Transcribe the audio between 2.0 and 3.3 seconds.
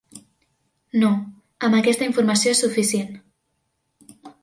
informació és suficient.